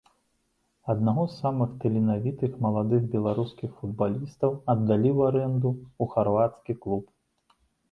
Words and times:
Аднаго 0.93 1.25
з 1.33 1.35
самых 1.41 1.75
таленавітых 1.83 2.55
маладых 2.67 3.05
беларускіх 3.17 3.77
футбалістаў 3.83 4.51
аддалі 4.75 5.09
ў 5.17 5.31
арэнду 5.31 5.69
ў 5.77 6.03
харвацкі 6.17 6.81
клуб. 6.83 7.05